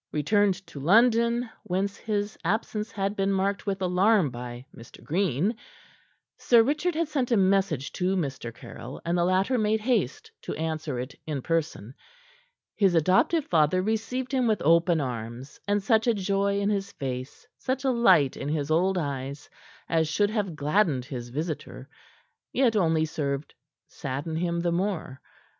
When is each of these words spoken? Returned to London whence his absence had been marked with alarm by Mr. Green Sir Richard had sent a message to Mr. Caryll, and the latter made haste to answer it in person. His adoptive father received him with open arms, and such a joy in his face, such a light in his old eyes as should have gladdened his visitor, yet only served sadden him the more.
Returned 0.11 0.55
to 0.65 0.79
London 0.79 1.47
whence 1.61 1.95
his 1.95 2.35
absence 2.43 2.91
had 2.91 3.15
been 3.15 3.31
marked 3.31 3.67
with 3.67 3.83
alarm 3.83 4.31
by 4.31 4.65
Mr. 4.75 5.03
Green 5.03 5.55
Sir 6.39 6.63
Richard 6.63 6.95
had 6.95 7.07
sent 7.07 7.29
a 7.31 7.37
message 7.37 7.91
to 7.93 8.15
Mr. 8.15 8.51
Caryll, 8.51 8.99
and 9.05 9.15
the 9.15 9.23
latter 9.23 9.59
made 9.59 9.79
haste 9.81 10.31
to 10.41 10.55
answer 10.55 10.97
it 10.97 11.13
in 11.27 11.43
person. 11.43 11.93
His 12.75 12.95
adoptive 12.95 13.45
father 13.45 13.83
received 13.83 14.31
him 14.31 14.47
with 14.47 14.63
open 14.65 14.99
arms, 14.99 15.59
and 15.67 15.83
such 15.83 16.07
a 16.07 16.15
joy 16.15 16.59
in 16.59 16.71
his 16.71 16.91
face, 16.93 17.45
such 17.59 17.83
a 17.83 17.91
light 17.91 18.35
in 18.35 18.49
his 18.49 18.71
old 18.71 18.97
eyes 18.97 19.51
as 19.87 20.07
should 20.07 20.31
have 20.31 20.55
gladdened 20.55 21.05
his 21.05 21.29
visitor, 21.29 21.87
yet 22.51 22.75
only 22.75 23.05
served 23.05 23.53
sadden 23.87 24.37
him 24.37 24.61
the 24.61 24.71
more. 24.71 25.21